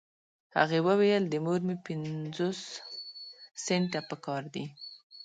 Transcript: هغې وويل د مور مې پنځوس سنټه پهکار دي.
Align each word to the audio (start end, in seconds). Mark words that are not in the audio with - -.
هغې 0.57 0.79
وويل 0.87 1.23
د 1.27 1.33
مور 1.45 1.59
مې 1.67 1.75
پنځوس 1.85 2.59
سنټه 3.65 3.99
پهکار 4.09 4.43
دي. 4.53 4.65